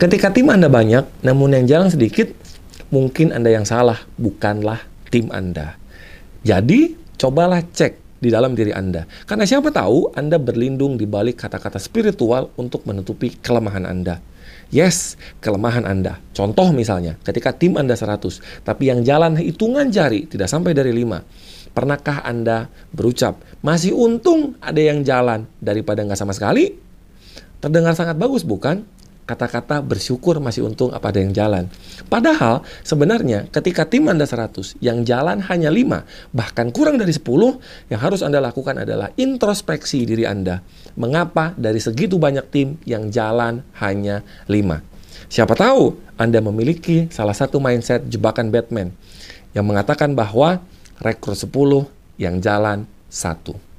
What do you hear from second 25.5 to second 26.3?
daripada nggak